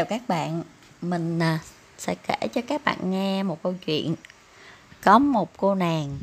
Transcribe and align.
Chào 0.00 0.06
các 0.06 0.28
bạn, 0.28 0.62
mình 1.02 1.38
à, 1.38 1.58
sẽ 1.98 2.14
kể 2.14 2.48
cho 2.54 2.60
các 2.68 2.84
bạn 2.84 3.10
nghe 3.10 3.42
một 3.42 3.62
câu 3.62 3.74
chuyện. 3.86 4.14
Có 5.00 5.18
một 5.18 5.50
cô 5.56 5.74
nàng 5.74 6.18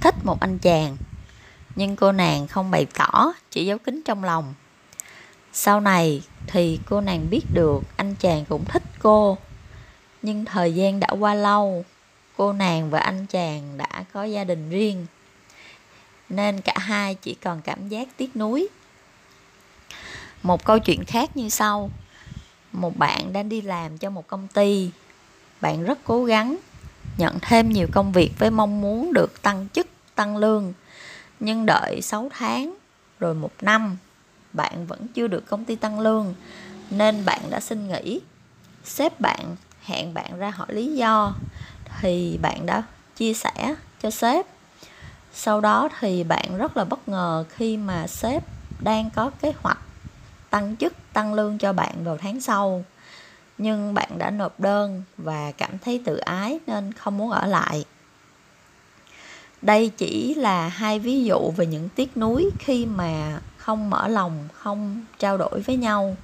thích 0.00 0.14
một 0.24 0.40
anh 0.40 0.58
chàng 0.58 0.96
Nhưng 1.76 1.96
cô 1.96 2.12
nàng 2.12 2.46
không 2.46 2.70
bày 2.70 2.86
tỏ, 2.98 3.32
chỉ 3.50 3.66
giấu 3.66 3.78
kín 3.78 4.02
trong 4.04 4.24
lòng. 4.24 4.54
Sau 5.52 5.80
này 5.80 6.22
thì 6.46 6.80
cô 6.86 7.00
nàng 7.00 7.30
biết 7.30 7.42
được 7.52 7.80
anh 7.96 8.14
chàng 8.14 8.44
cũng 8.44 8.64
thích 8.64 8.82
cô 8.98 9.38
Nhưng 10.22 10.44
thời 10.44 10.74
gian 10.74 11.00
đã 11.00 11.08
qua 11.08 11.34
lâu 11.34 11.84
Cô 12.36 12.52
nàng 12.52 12.90
và 12.90 13.00
anh 13.00 13.26
chàng 13.26 13.76
đã 13.78 14.04
có 14.12 14.24
gia 14.24 14.44
đình 14.44 14.70
riêng 14.70 15.06
Nên 16.28 16.60
cả 16.60 16.74
hai 16.76 17.14
chỉ 17.14 17.34
còn 17.34 17.60
cảm 17.62 17.88
giác 17.88 18.08
tiếc 18.16 18.36
nuối. 18.36 18.68
Một 20.42 20.64
câu 20.64 20.78
chuyện 20.78 21.04
khác 21.04 21.36
như 21.36 21.48
sau 21.48 21.90
một 22.74 22.96
bạn 22.96 23.32
đang 23.32 23.48
đi 23.48 23.60
làm 23.60 23.98
cho 23.98 24.10
một 24.10 24.26
công 24.26 24.48
ty. 24.48 24.90
Bạn 25.60 25.84
rất 25.84 25.98
cố 26.04 26.24
gắng 26.24 26.56
nhận 27.18 27.38
thêm 27.40 27.70
nhiều 27.70 27.86
công 27.92 28.12
việc 28.12 28.32
với 28.38 28.50
mong 28.50 28.80
muốn 28.80 29.12
được 29.12 29.42
tăng 29.42 29.68
chức, 29.72 29.86
tăng 30.14 30.36
lương. 30.36 30.72
Nhưng 31.40 31.66
đợi 31.66 32.02
6 32.02 32.30
tháng 32.38 32.74
rồi 33.20 33.34
một 33.34 33.52
năm, 33.60 33.96
bạn 34.52 34.86
vẫn 34.86 35.08
chưa 35.08 35.26
được 35.26 35.46
công 35.46 35.64
ty 35.64 35.76
tăng 35.76 36.00
lương, 36.00 36.34
nên 36.90 37.24
bạn 37.24 37.40
đã 37.50 37.60
xin 37.60 37.88
nghỉ. 37.88 38.20
Sếp 38.84 39.20
bạn 39.20 39.56
hẹn 39.82 40.14
bạn 40.14 40.38
ra 40.38 40.50
hỏi 40.50 40.66
lý 40.70 40.94
do, 40.94 41.34
thì 42.00 42.38
bạn 42.42 42.66
đã 42.66 42.82
chia 43.16 43.34
sẻ 43.34 43.74
cho 44.02 44.10
sếp. 44.10 44.46
Sau 45.32 45.60
đó 45.60 45.88
thì 46.00 46.24
bạn 46.24 46.58
rất 46.58 46.76
là 46.76 46.84
bất 46.84 47.08
ngờ 47.08 47.44
khi 47.48 47.76
mà 47.76 48.06
sếp 48.06 48.42
đang 48.80 49.10
có 49.10 49.30
kế 49.40 49.52
hoạch 49.62 49.78
tăng 50.54 50.76
chức 50.76 50.92
tăng 51.12 51.34
lương 51.34 51.58
cho 51.58 51.72
bạn 51.72 52.04
vào 52.04 52.16
tháng 52.16 52.40
sau. 52.40 52.84
Nhưng 53.58 53.94
bạn 53.94 54.18
đã 54.18 54.30
nộp 54.30 54.60
đơn 54.60 55.02
và 55.16 55.52
cảm 55.52 55.78
thấy 55.78 56.02
tự 56.04 56.16
ái 56.16 56.58
nên 56.66 56.92
không 56.92 57.18
muốn 57.18 57.30
ở 57.30 57.46
lại. 57.46 57.84
Đây 59.62 59.90
chỉ 59.96 60.34
là 60.34 60.68
hai 60.68 60.98
ví 60.98 61.24
dụ 61.24 61.50
về 61.56 61.66
những 61.66 61.88
tiếc 61.88 62.16
nuối 62.16 62.50
khi 62.58 62.86
mà 62.86 63.40
không 63.56 63.90
mở 63.90 64.08
lòng 64.08 64.48
không 64.52 65.04
trao 65.18 65.38
đổi 65.38 65.60
với 65.60 65.76
nhau. 65.76 66.16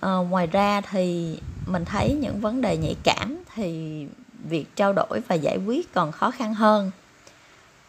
À, 0.00 0.14
ngoài 0.14 0.46
ra 0.46 0.80
thì 0.80 1.38
mình 1.66 1.84
thấy 1.84 2.14
những 2.20 2.40
vấn 2.40 2.60
đề 2.60 2.76
nhạy 2.76 2.96
cảm 3.04 3.38
thì 3.54 4.06
việc 4.48 4.76
trao 4.76 4.92
đổi 4.92 5.20
và 5.28 5.34
giải 5.34 5.58
quyết 5.66 5.94
còn 5.94 6.12
khó 6.12 6.30
khăn 6.30 6.54
hơn. 6.54 6.90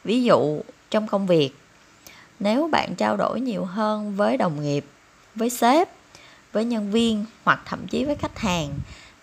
Ví 0.03 0.23
dụ 0.23 0.61
trong 0.89 1.07
công 1.07 1.27
việc 1.27 1.51
nếu 2.39 2.69
bạn 2.71 2.95
trao 2.95 3.17
đổi 3.17 3.41
nhiều 3.41 3.65
hơn 3.65 4.15
với 4.15 4.37
đồng 4.37 4.61
nghiệp 4.61 4.85
với 5.37 5.49
sếp 5.49 5.89
với 6.51 6.65
nhân 6.65 6.91
viên 6.91 7.25
hoặc 7.43 7.59
thậm 7.65 7.87
chí 7.87 8.05
với 8.05 8.15
khách 8.15 8.39
hàng 8.39 8.69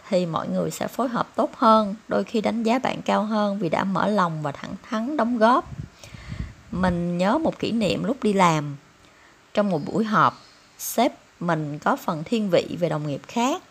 thì 0.08 0.26
mọi 0.26 0.48
người 0.48 0.70
sẽ 0.70 0.86
phối 0.86 1.08
hợp 1.08 1.28
tốt 1.34 1.50
hơn 1.56 1.94
đôi 2.08 2.24
khi 2.24 2.40
đánh 2.40 2.62
giá 2.62 2.78
bạn 2.78 3.02
cao 3.02 3.24
hơn 3.24 3.58
vì 3.58 3.68
đã 3.68 3.84
mở 3.84 4.06
lòng 4.06 4.42
và 4.42 4.52
thẳng 4.52 4.74
thắn 4.90 5.16
đóng 5.16 5.38
góp. 5.38 5.70
Mình 6.70 7.18
nhớ 7.18 7.38
một 7.38 7.58
kỷ 7.58 7.72
niệm 7.72 8.04
lúc 8.04 8.22
đi 8.22 8.32
làm. 8.32 8.76
Trong 9.54 9.70
một 9.70 9.80
buổi 9.84 10.04
họp 10.04 10.42
sếp 10.78 11.12
mình 11.40 11.78
có 11.78 11.96
phần 11.96 12.24
thiên 12.24 12.50
vị 12.50 12.76
về 12.80 12.88
đồng 12.88 13.06
nghiệp 13.06 13.20
khác. 13.28 13.62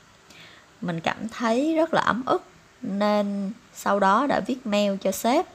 Mình 0.81 0.99
cảm 0.99 1.29
thấy 1.29 1.75
rất 1.75 1.93
là 1.93 2.01
ấm 2.01 2.23
ức 2.25 2.43
nên 2.81 3.51
sau 3.73 3.99
đó 3.99 4.27
đã 4.27 4.39
viết 4.39 4.67
mail 4.67 4.95
cho 5.01 5.11
sếp. 5.11 5.45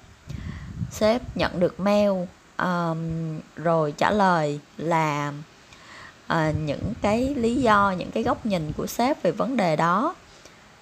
Sếp 0.90 1.36
nhận 1.36 1.60
được 1.60 1.80
mail 1.80 2.10
um, 2.58 2.98
rồi 3.56 3.92
trả 3.96 4.10
lời 4.10 4.60
là 4.76 5.32
à, 6.28 6.50
những 6.50 6.92
cái 7.02 7.34
lý 7.34 7.54
do 7.54 7.94
những 7.98 8.10
cái 8.10 8.22
góc 8.22 8.46
nhìn 8.46 8.72
của 8.76 8.86
sếp 8.86 9.22
về 9.22 9.30
vấn 9.30 9.56
đề 9.56 9.76
đó. 9.76 10.14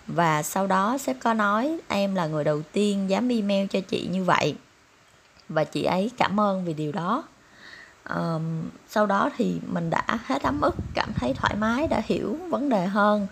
Và 0.07 0.43
sau 0.43 0.67
đó 0.67 0.99
sếp 0.99 1.17
có 1.21 1.35
nói 1.35 1.79
em 1.89 2.15
là 2.15 2.27
người 2.27 2.45
đầu 2.45 2.63
tiên 2.73 3.11
dám 3.11 3.29
email 3.29 3.67
cho 3.67 3.81
chị 3.81 4.09
như 4.13 4.25
vậy. 4.25 4.55
Và 5.49 5.65
chị 5.65 5.83
ấy 5.83 6.11
cảm 6.17 6.41
ơn 6.41 6.65
vì 6.65 6.73
điều 6.73 6.93
đó. 6.93 7.25
Um, 8.09 8.63
sau 8.89 9.07
đó 9.07 9.31
thì 9.37 9.61
mình 9.67 9.91
đã 9.91 10.19
hết 10.27 10.43
ấm 10.43 10.61
ức 10.61 10.75
cảm 10.95 11.13
thấy 11.13 11.35
thoải 11.35 11.55
mái 11.57 11.89
đã 11.89 12.03
hiểu 12.05 12.39
vấn 12.49 12.69
đề 12.69 12.87
hơn 12.87 13.27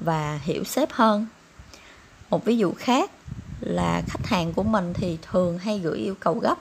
và 0.00 0.40
hiểu 0.42 0.64
sếp 0.64 0.92
hơn. 0.92 1.26
Một 2.30 2.44
ví 2.44 2.56
dụ 2.56 2.72
khác 2.78 3.10
là 3.60 4.02
khách 4.08 4.26
hàng 4.26 4.52
của 4.52 4.62
mình 4.62 4.92
thì 4.94 5.18
thường 5.30 5.58
hay 5.58 5.78
gửi 5.78 5.98
yêu 5.98 6.14
cầu 6.20 6.38
gấp. 6.38 6.58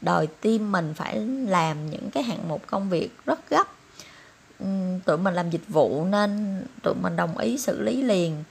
Đòi 0.00 0.26
team 0.26 0.72
mình 0.72 0.94
phải 0.96 1.20
làm 1.46 1.90
những 1.90 2.10
cái 2.10 2.22
hạng 2.22 2.48
mục 2.48 2.62
công 2.66 2.90
việc 2.90 3.10
rất 3.26 3.50
gấp 3.50 3.77
tụi 5.04 5.18
mình 5.18 5.34
làm 5.34 5.50
dịch 5.50 5.68
vụ 5.68 6.04
nên 6.04 6.62
tụi 6.82 6.94
mình 6.94 7.16
đồng 7.16 7.38
ý 7.38 7.58
xử 7.58 7.80
lý 7.80 8.02
liền. 8.02 8.44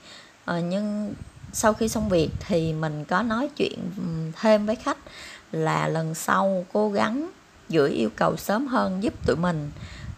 À, 0.44 0.60
nhưng 0.60 1.14
sau 1.52 1.74
khi 1.74 1.88
xong 1.88 2.08
việc 2.08 2.30
thì 2.40 2.72
mình 2.72 3.04
có 3.04 3.22
nói 3.22 3.48
chuyện 3.56 3.78
thêm 4.40 4.66
với 4.66 4.76
khách 4.76 4.98
là 5.52 5.88
lần 5.88 6.14
sau 6.14 6.66
cố 6.72 6.90
gắng 6.90 7.30
gửi 7.68 7.90
yêu 7.90 8.10
cầu 8.16 8.36
sớm 8.36 8.66
hơn 8.66 9.02
giúp 9.02 9.26
tụi 9.26 9.36
mình. 9.36 9.70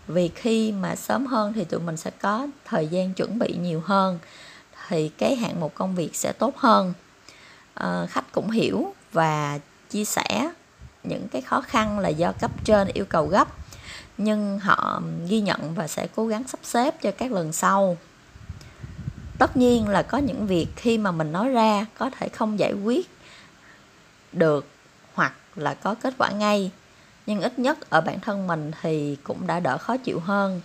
Vì 0.08 0.28
khi 0.28 0.72
mà 0.72 0.96
sớm 0.96 1.26
hơn 1.26 1.52
thì 1.52 1.64
tụi 1.64 1.80
mình 1.80 1.96
sẽ 1.96 2.10
có 2.10 2.46
thời 2.64 2.86
gian 2.86 3.14
chuẩn 3.14 3.38
bị 3.38 3.56
nhiều 3.60 3.82
hơn 3.84 4.18
thì 4.88 5.08
cái 5.08 5.36
hạng 5.36 5.60
mục 5.60 5.74
công 5.74 5.94
việc 5.94 6.16
sẽ 6.16 6.32
tốt 6.32 6.56
hơn. 6.56 6.94
À, 7.74 8.06
khách 8.10 8.32
cũng 8.32 8.50
hiểu 8.50 8.94
và 9.12 9.58
chia 9.90 10.04
sẻ 10.04 10.50
những 11.04 11.28
cái 11.28 11.42
khó 11.42 11.60
khăn 11.60 11.98
là 11.98 12.08
do 12.08 12.32
cấp 12.32 12.50
trên 12.64 12.88
yêu 12.88 13.04
cầu 13.04 13.26
gấp 13.26 13.48
nhưng 14.24 14.58
họ 14.58 15.02
ghi 15.28 15.40
nhận 15.40 15.74
và 15.74 15.88
sẽ 15.88 16.06
cố 16.16 16.26
gắng 16.26 16.48
sắp 16.48 16.60
xếp 16.62 17.02
cho 17.02 17.10
các 17.18 17.32
lần 17.32 17.52
sau. 17.52 17.96
Tất 19.38 19.56
nhiên 19.56 19.88
là 19.88 20.02
có 20.02 20.18
những 20.18 20.46
việc 20.46 20.66
khi 20.76 20.98
mà 20.98 21.12
mình 21.12 21.32
nói 21.32 21.48
ra 21.48 21.86
có 21.98 22.10
thể 22.18 22.28
không 22.28 22.58
giải 22.58 22.72
quyết 22.72 23.10
được 24.32 24.66
hoặc 25.14 25.32
là 25.56 25.74
có 25.74 25.94
kết 25.94 26.14
quả 26.18 26.30
ngay. 26.30 26.70
Nhưng 27.26 27.40
ít 27.40 27.58
nhất 27.58 27.90
ở 27.90 28.00
bản 28.00 28.20
thân 28.20 28.46
mình 28.46 28.70
thì 28.82 29.16
cũng 29.24 29.46
đã 29.46 29.60
đỡ 29.60 29.78
khó 29.78 29.96
chịu 29.96 30.20
hơn. 30.20 30.60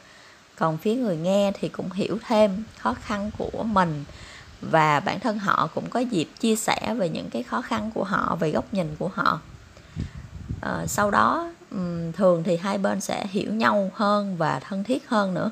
Còn 0.55 0.77
phía 0.77 0.95
người 0.95 1.17
nghe 1.17 1.51
thì 1.59 1.69
cũng 1.69 1.91
hiểu 1.91 2.17
thêm 2.27 2.63
khó 2.77 2.95
khăn 3.01 3.31
của 3.37 3.63
mình. 3.63 4.03
Và 4.61 4.99
bản 4.99 5.19
thân 5.19 5.39
họ 5.39 5.69
cũng 5.75 5.89
có 5.89 5.99
dịp 5.99 6.27
chia 6.39 6.55
sẻ 6.55 6.95
về 6.97 7.09
những 7.09 7.29
cái 7.29 7.43
khó 7.43 7.61
khăn 7.61 7.91
của 7.93 8.03
họ, 8.03 8.37
về 8.39 8.51
góc 8.51 8.73
nhìn 8.73 8.95
của 8.99 9.09
họ 9.13 9.39
à, 10.66 10.88
sau 10.88 11.12
đó 11.12 11.52
thường 12.14 12.44
thì 12.44 12.58
hai 12.58 12.78
bên 12.78 13.02
sẽ 13.02 13.28
hiểu 13.30 13.53
nhau 13.53 13.92
hơn 13.96 14.38
và 14.38 14.59
thân 14.59 14.84
thiết 14.84 15.09
hơn 15.09 15.34
nữa. 15.34 15.52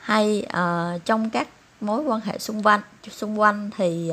Hay 0.00 0.46
uh, 0.46 1.04
trong 1.04 1.30
các 1.30 1.48
mối 1.80 2.02
quan 2.02 2.20
hệ 2.20 2.38
xung 2.38 2.66
quanh 2.66 2.80
xung 3.10 3.40
quanh 3.40 3.70
thì 3.76 4.12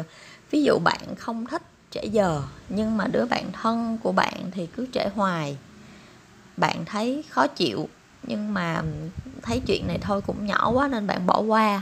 ví 0.52 0.64
dụ 0.64 0.80
bạn 0.84 1.16
không 1.18 1.46
thích 1.46 1.62
trễ 1.92 2.02
giờ 2.06 2.42
nhưng 2.70 2.98
mà 2.98 3.08
đứa 3.08 3.26
bạn 3.26 3.52
thân 3.52 3.98
của 4.04 4.12
bạn 4.12 4.52
thì 4.52 4.68
cứ 4.68 4.88
trễ 4.94 5.10
hoài. 5.16 5.58
Bạn 6.58 6.86
thấy 6.86 7.24
khó 7.30 7.48
chịu 7.48 7.90
nhưng 8.24 8.54
mà 8.54 8.82
thấy 9.42 9.62
chuyện 9.68 9.88
này 9.88 10.00
thôi 10.02 10.22
cũng 10.28 10.46
nhỏ 10.46 10.70
quá 10.70 10.88
nên 10.88 11.08
bạn 11.08 11.26
bỏ 11.26 11.40
qua. 11.40 11.82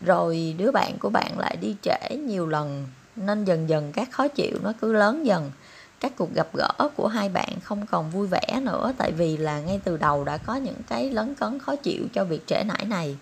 Rồi 0.00 0.54
đứa 0.58 0.70
bạn 0.70 0.98
của 0.98 1.10
bạn 1.10 1.38
lại 1.38 1.56
đi 1.60 1.76
trễ 1.82 2.16
nhiều 2.16 2.46
lần 2.46 2.86
nên 3.16 3.44
dần 3.44 3.68
dần 3.68 3.92
các 3.92 4.10
khó 4.10 4.28
chịu 4.28 4.58
nó 4.62 4.72
cứ 4.80 4.92
lớn 4.92 5.26
dần 5.26 5.50
các 6.00 6.12
cuộc 6.16 6.34
gặp 6.34 6.48
gỡ 6.52 6.72
của 6.96 7.08
hai 7.08 7.28
bạn 7.28 7.60
không 7.64 7.86
còn 7.86 8.10
vui 8.10 8.26
vẻ 8.26 8.60
nữa 8.62 8.92
tại 8.98 9.12
vì 9.12 9.36
là 9.36 9.60
ngay 9.60 9.80
từ 9.84 9.96
đầu 9.96 10.24
đã 10.24 10.36
có 10.36 10.56
những 10.56 10.82
cái 10.88 11.10
lấn 11.10 11.34
cấn 11.34 11.58
khó 11.58 11.76
chịu 11.76 12.04
cho 12.12 12.24
việc 12.24 12.46
trễ 12.46 12.64
nải 12.64 12.84
này. 12.84 13.16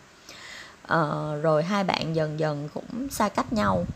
Ờ, 0.82 1.36
rồi 1.42 1.62
hai 1.62 1.84
bạn 1.84 2.16
dần 2.16 2.38
dần 2.38 2.68
cũng 2.74 3.10
xa 3.10 3.28
cách 3.28 3.52
nhau. 3.52 3.86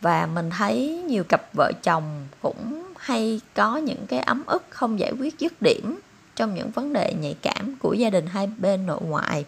Và 0.00 0.26
mình 0.26 0.50
thấy 0.50 1.02
nhiều 1.06 1.24
cặp 1.24 1.42
vợ 1.56 1.72
chồng 1.82 2.26
cũng 2.42 2.92
hay 2.98 3.40
có 3.54 3.76
những 3.76 4.06
cái 4.06 4.18
ấm 4.18 4.42
ức 4.46 4.62
không 4.70 4.98
giải 4.98 5.12
quyết 5.20 5.38
dứt 5.38 5.62
điểm 5.62 6.00
trong 6.36 6.54
những 6.54 6.70
vấn 6.70 6.92
đề 6.92 7.14
nhạy 7.20 7.36
cảm 7.42 7.76
của 7.76 7.92
gia 7.92 8.10
đình 8.10 8.26
hai 8.26 8.46
bên 8.46 8.86
nội 8.86 9.00
ngoại. 9.02 9.44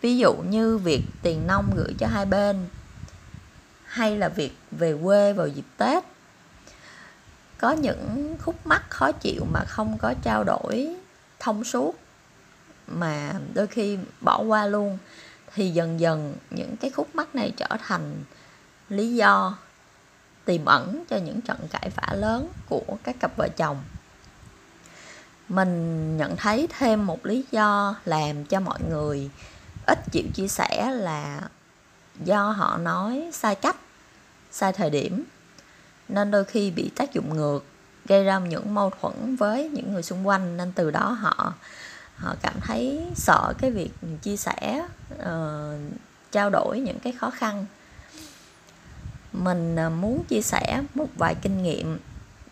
Ví 0.00 0.18
dụ 0.18 0.34
như 0.34 0.78
việc 0.78 1.02
tiền 1.22 1.46
nông 1.46 1.70
gửi 1.76 1.94
cho 1.98 2.06
hai 2.06 2.26
bên 2.26 2.66
hay 3.84 4.18
là 4.18 4.28
việc 4.28 4.52
về 4.70 4.96
quê 5.02 5.32
vào 5.32 5.48
dịp 5.48 5.64
tết 5.76 6.04
có 7.58 7.72
những 7.72 8.36
khúc 8.42 8.66
mắc 8.66 8.90
khó 8.90 9.12
chịu 9.12 9.44
mà 9.52 9.60
không 9.64 9.98
có 9.98 10.14
trao 10.22 10.44
đổi 10.44 10.96
thông 11.38 11.64
suốt 11.64 11.98
mà 12.86 13.32
đôi 13.54 13.66
khi 13.66 13.98
bỏ 14.20 14.42
qua 14.42 14.66
luôn. 14.66 14.98
Thì 15.54 15.70
dần 15.70 16.00
dần 16.00 16.34
những 16.50 16.76
cái 16.76 16.90
khúc 16.90 17.14
mắc 17.14 17.34
này 17.34 17.52
trở 17.56 17.68
thành 17.86 18.14
lý 18.88 19.14
do 19.14 19.56
tiềm 20.44 20.64
ẩn 20.64 21.04
cho 21.08 21.16
những 21.16 21.40
trận 21.40 21.58
cãi 21.70 21.90
vã 21.96 22.08
lớn 22.12 22.48
của 22.68 22.96
các 23.04 23.16
cặp 23.20 23.36
vợ 23.36 23.48
chồng. 23.48 23.82
Mình 25.48 26.16
nhận 26.16 26.36
thấy 26.36 26.68
thêm 26.78 27.06
một 27.06 27.26
lý 27.26 27.44
do 27.50 27.94
làm 28.04 28.44
cho 28.44 28.60
mọi 28.60 28.78
người 28.90 29.30
ít 29.86 29.98
chịu 30.12 30.24
chia 30.34 30.48
sẻ 30.48 30.90
là 30.90 31.40
do 32.24 32.50
họ 32.50 32.78
nói 32.78 33.30
sai 33.32 33.54
cách, 33.54 33.76
sai 34.50 34.72
thời 34.72 34.90
điểm 34.90 35.24
nên 36.08 36.30
đôi 36.30 36.44
khi 36.44 36.70
bị 36.70 36.90
tác 36.96 37.12
dụng 37.12 37.36
ngược 37.36 37.64
gây 38.06 38.24
ra 38.24 38.38
những 38.38 38.74
mâu 38.74 38.90
thuẫn 39.00 39.36
với 39.36 39.68
những 39.68 39.92
người 39.92 40.02
xung 40.02 40.26
quanh 40.26 40.56
nên 40.56 40.72
từ 40.72 40.90
đó 40.90 41.10
họ 41.10 41.54
họ 42.16 42.34
cảm 42.42 42.60
thấy 42.60 43.06
sợ 43.14 43.54
cái 43.58 43.70
việc 43.70 43.90
chia 44.22 44.36
sẻ 44.36 44.86
uh, 45.14 45.26
trao 46.32 46.50
đổi 46.50 46.80
những 46.80 46.98
cái 46.98 47.12
khó 47.12 47.30
khăn. 47.30 47.66
Mình 49.32 49.76
ờ, 49.76 49.90
muốn 49.90 50.24
chia 50.28 50.40
sẻ 50.42 50.82
một 50.94 51.06
vài 51.16 51.34
kinh 51.34 51.62
nghiệm 51.62 51.98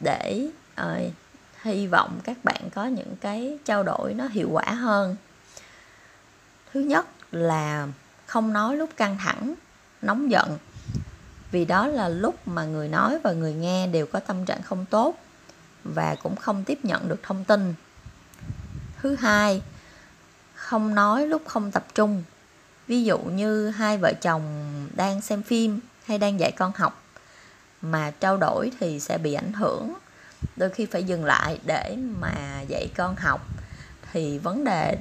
để 0.00 0.48
uh, 0.80 1.12
hy 1.62 1.86
vọng 1.86 2.20
các 2.24 2.36
bạn 2.44 2.70
có 2.74 2.86
những 2.86 3.16
cái 3.20 3.58
trao 3.64 3.82
đổi 3.82 4.14
nó 4.14 4.26
hiệu 4.26 4.48
quả 4.52 4.64
hơn. 4.64 5.16
Thứ 6.72 6.80
nhất 6.80 7.06
là 7.32 7.88
không 8.26 8.52
nói 8.52 8.76
lúc 8.76 8.90
căng 8.96 9.18
thẳng 9.18 9.54
nóng 10.02 10.30
giận 10.30 10.58
vì 11.50 11.64
đó 11.64 11.86
là 11.86 12.08
lúc 12.08 12.48
mà 12.48 12.64
người 12.64 12.88
nói 12.88 13.18
và 13.24 13.32
người 13.32 13.52
nghe 13.52 13.86
đều 13.86 14.06
có 14.06 14.20
tâm 14.20 14.44
trạng 14.44 14.62
không 14.62 14.84
tốt 14.90 15.14
và 15.84 16.16
cũng 16.22 16.36
không 16.36 16.64
tiếp 16.64 16.78
nhận 16.82 17.08
được 17.08 17.22
thông 17.22 17.44
tin. 17.44 17.74
Thứ 19.00 19.16
hai, 19.16 19.62
không 20.54 20.94
nói 20.94 21.26
lúc 21.26 21.42
không 21.46 21.70
tập 21.70 21.84
trung. 21.94 22.22
Ví 22.86 23.04
dụ 23.04 23.18
như 23.18 23.70
hai 23.70 23.98
vợ 23.98 24.12
chồng 24.20 24.42
đang 24.96 25.20
xem 25.20 25.42
phim 25.42 25.80
hay 26.04 26.18
đang 26.18 26.40
dạy 26.40 26.52
con 26.52 26.72
học 26.74 27.02
mà 27.82 28.10
trao 28.20 28.36
đổi 28.36 28.72
thì 28.80 29.00
sẽ 29.00 29.18
bị 29.18 29.34
ảnh 29.34 29.52
hưởng. 29.52 29.94
Đôi 30.56 30.70
khi 30.70 30.86
phải 30.86 31.04
dừng 31.04 31.24
lại 31.24 31.60
để 31.64 31.96
mà 32.20 32.60
dạy 32.68 32.88
con 32.96 33.16
học 33.16 33.46
thì 34.12 34.38
vấn 34.38 34.64
đề 34.64 34.96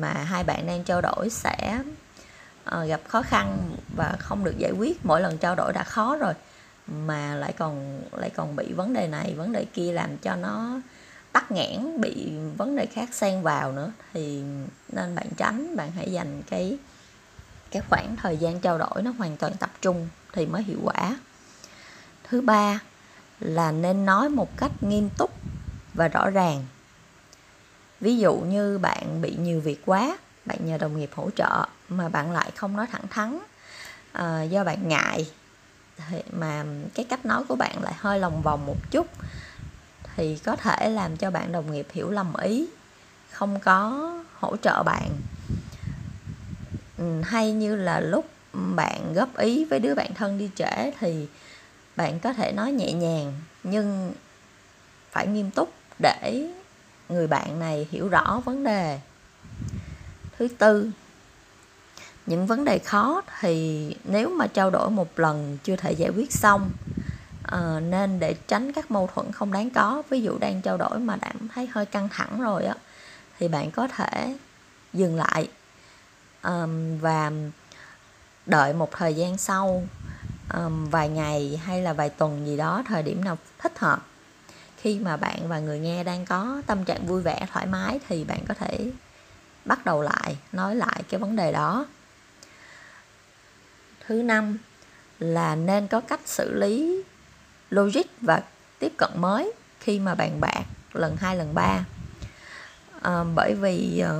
mà 0.00 0.12
hai 0.12 0.44
bạn 0.44 0.66
đang 0.66 0.84
trao 0.84 1.00
đổi 1.00 1.30
sẽ 1.30 1.82
à, 2.64 2.84
gặp 2.84 3.00
khó 3.08 3.22
khăn 3.22 3.76
và 3.96 4.16
không 4.18 4.44
được 4.44 4.58
giải 4.58 4.72
quyết 4.72 5.04
mỗi 5.06 5.20
lần 5.20 5.38
trao 5.38 5.54
đổi 5.54 5.72
đã 5.72 5.84
khó 5.84 6.16
rồi 6.16 6.34
mà 6.86 7.34
lại 7.34 7.52
còn 7.58 8.02
lại 8.12 8.30
còn 8.30 8.56
bị 8.56 8.72
vấn 8.72 8.92
đề 8.92 9.08
này 9.08 9.34
vấn 9.34 9.52
đề 9.52 9.64
kia 9.64 9.92
làm 9.92 10.16
cho 10.18 10.36
nó 10.36 10.80
tắc 11.32 11.50
nghẽn 11.50 12.00
bị 12.00 12.32
vấn 12.56 12.76
đề 12.76 12.86
khác 12.86 13.14
xen 13.14 13.42
vào 13.42 13.72
nữa. 13.72 13.92
Thì 14.12 14.42
nên 14.92 15.14
bạn 15.14 15.26
tránh 15.36 15.76
bạn 15.76 15.92
hãy 15.92 16.12
dành 16.12 16.42
cái 16.50 16.78
cái 17.70 17.82
khoảng 17.88 18.16
thời 18.16 18.36
gian 18.36 18.60
trao 18.60 18.78
đổi 18.78 19.02
nó 19.02 19.10
hoàn 19.18 19.36
toàn 19.36 19.54
tập 19.54 19.70
trung 19.80 20.08
thì 20.32 20.46
mới 20.46 20.62
hiệu 20.62 20.78
quả. 20.82 21.16
Thứ 22.28 22.40
ba 22.40 22.80
là 23.40 23.72
nên 23.72 24.06
nói 24.06 24.28
một 24.28 24.56
cách 24.56 24.72
nghiêm 24.80 25.08
túc 25.18 25.30
và 25.94 26.08
rõ 26.08 26.30
ràng. 26.30 26.64
Ví 28.00 28.18
dụ 28.18 28.36
như 28.36 28.78
bạn 28.78 29.22
bị 29.22 29.36
nhiều 29.40 29.60
việc 29.60 29.82
quá 29.86 30.18
bạn 30.44 30.58
nhờ 30.66 30.78
đồng 30.78 30.98
nghiệp 30.98 31.10
hỗ 31.14 31.30
trợ 31.30 31.66
mà 31.88 32.08
bạn 32.08 32.32
lại 32.32 32.50
không 32.56 32.76
nói 32.76 32.86
thẳng 32.92 33.08
thắn. 33.10 33.38
À, 34.12 34.42
do 34.42 34.64
bạn 34.64 34.88
ngại 34.88 35.30
thì 36.10 36.22
mà 36.32 36.64
cái 36.94 37.06
cách 37.08 37.26
nói 37.26 37.44
của 37.48 37.56
bạn 37.56 37.82
lại 37.82 37.94
hơi 37.96 38.18
lòng 38.18 38.42
vòng 38.42 38.66
một 38.66 38.90
chút 38.90 39.06
thì 40.16 40.38
có 40.44 40.56
thể 40.56 40.90
làm 40.90 41.16
cho 41.16 41.30
bạn 41.30 41.52
đồng 41.52 41.72
nghiệp 41.72 41.86
hiểu 41.92 42.10
lầm 42.10 42.34
ý 42.42 42.66
không 43.30 43.60
có 43.60 44.10
hỗ 44.38 44.56
trợ 44.56 44.82
bạn. 44.82 45.10
Ừ, 46.98 47.20
hay 47.24 47.52
như 47.52 47.76
là 47.76 48.00
lúc 48.00 48.26
bạn 48.52 49.14
góp 49.14 49.38
ý 49.38 49.64
với 49.64 49.78
đứa 49.78 49.94
bạn 49.94 50.14
thân 50.14 50.38
đi 50.38 50.50
trễ 50.56 50.90
thì 51.00 51.26
bạn 51.96 52.20
có 52.20 52.32
thể 52.32 52.52
nói 52.52 52.72
nhẹ 52.72 52.92
nhàng 52.92 53.32
nhưng 53.64 54.12
phải 55.10 55.26
nghiêm 55.26 55.50
túc 55.50 55.72
để 55.98 56.48
người 57.08 57.26
bạn 57.26 57.58
này 57.58 57.88
hiểu 57.90 58.08
rõ 58.08 58.42
vấn 58.44 58.64
đề 58.64 58.98
thứ 60.48 60.54
tư. 60.58 60.90
Những 62.26 62.46
vấn 62.46 62.64
đề 62.64 62.78
khó 62.78 63.22
thì 63.40 63.96
nếu 64.04 64.30
mà 64.30 64.46
trao 64.46 64.70
đổi 64.70 64.90
một 64.90 65.18
lần 65.18 65.58
chưa 65.64 65.76
thể 65.76 65.92
giải 65.92 66.10
quyết 66.10 66.32
xong 66.32 66.70
à, 67.42 67.80
nên 67.80 68.18
để 68.18 68.34
tránh 68.48 68.72
các 68.72 68.90
mâu 68.90 69.10
thuẫn 69.14 69.32
không 69.32 69.52
đáng 69.52 69.70
có 69.70 70.02
ví 70.10 70.22
dụ 70.22 70.38
đang 70.38 70.62
trao 70.62 70.76
đổi 70.76 70.98
mà 70.98 71.16
cảm 71.20 71.48
thấy 71.54 71.66
hơi 71.66 71.86
căng 71.86 72.08
thẳng 72.08 72.40
rồi 72.40 72.64
á 72.64 72.74
thì 73.38 73.48
bạn 73.48 73.70
có 73.70 73.88
thể 73.88 74.36
dừng 74.92 75.16
lại 75.16 75.48
um, 76.42 76.98
và 76.98 77.32
đợi 78.46 78.72
một 78.72 78.90
thời 78.92 79.14
gian 79.14 79.38
sau 79.38 79.82
um, 80.54 80.90
vài 80.90 81.08
ngày 81.08 81.60
hay 81.64 81.82
là 81.82 81.92
vài 81.92 82.08
tuần 82.08 82.46
gì 82.46 82.56
đó 82.56 82.82
thời 82.86 83.02
điểm 83.02 83.24
nào 83.24 83.38
thích 83.58 83.78
hợp. 83.78 84.06
Khi 84.76 84.98
mà 84.98 85.16
bạn 85.16 85.48
và 85.48 85.58
người 85.58 85.78
nghe 85.78 86.04
đang 86.04 86.26
có 86.26 86.62
tâm 86.66 86.84
trạng 86.84 87.06
vui 87.06 87.22
vẻ 87.22 87.46
thoải 87.52 87.66
mái 87.66 88.00
thì 88.08 88.24
bạn 88.24 88.44
có 88.48 88.54
thể 88.54 88.90
bắt 89.64 89.84
đầu 89.84 90.02
lại 90.02 90.36
nói 90.52 90.76
lại 90.76 91.02
cái 91.08 91.20
vấn 91.20 91.36
đề 91.36 91.52
đó. 91.52 91.86
Thứ 94.06 94.22
năm 94.22 94.58
là 95.18 95.54
nên 95.54 95.86
có 95.86 96.00
cách 96.00 96.20
xử 96.24 96.54
lý 96.54 97.02
logic 97.70 98.06
và 98.20 98.42
tiếp 98.78 98.92
cận 98.98 99.10
mới 99.16 99.52
khi 99.80 99.98
mà 99.98 100.14
bạn 100.14 100.40
bạc 100.40 100.62
lần 100.92 101.16
hai 101.16 101.36
lần 101.36 101.54
ba. 101.54 101.84
À, 103.02 103.24
bởi 103.34 103.54
vì 103.54 103.98
à, 103.98 104.10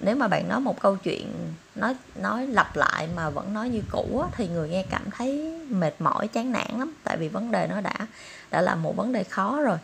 nếu 0.00 0.16
mà 0.16 0.28
bạn 0.28 0.48
nói 0.48 0.60
một 0.60 0.80
câu 0.80 0.96
chuyện 0.96 1.54
nói 1.74 1.96
nói 2.16 2.46
lặp 2.46 2.76
lại 2.76 3.08
mà 3.16 3.30
vẫn 3.30 3.54
nói 3.54 3.68
như 3.68 3.82
cũ 3.90 4.24
thì 4.36 4.48
người 4.48 4.68
nghe 4.68 4.84
cảm 4.90 5.10
thấy 5.10 5.60
mệt 5.68 5.94
mỏi 5.98 6.28
chán 6.28 6.52
nản 6.52 6.78
lắm. 6.78 6.94
Tại 7.04 7.16
vì 7.16 7.28
vấn 7.28 7.50
đề 7.50 7.66
nó 7.70 7.80
đã 7.80 8.06
đã 8.50 8.60
là 8.60 8.74
một 8.74 8.96
vấn 8.96 9.12
đề 9.12 9.24
khó 9.24 9.60
rồi 9.60 9.78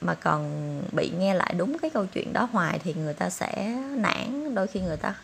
mà 0.00 0.14
còn 0.14 0.82
bị 0.92 1.10
nghe 1.18 1.34
lại 1.34 1.54
đúng 1.56 1.78
cái 1.78 1.90
câu 1.90 2.06
chuyện 2.06 2.32
đó 2.32 2.48
hoài 2.52 2.78
thì 2.84 2.94
người 2.94 3.14
ta 3.14 3.30
sẽ 3.30 3.76
nản. 3.96 4.54
Đôi 4.54 4.66
khi 4.66 4.80
người 4.80 4.96
ta 4.96 5.14